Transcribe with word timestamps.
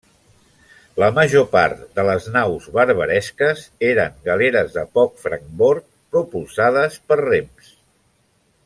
La 1.01 1.09
major 1.17 1.43
part 1.55 1.83
de 1.99 2.05
les 2.07 2.25
naus 2.37 2.65
barbaresques 2.79 3.61
eren 3.91 4.17
galeres 4.31 4.73
de 4.79 4.87
poc 4.99 5.23
francbord, 5.27 5.87
propulsades 6.17 6.99
per 7.13 7.21
rems. 7.27 7.71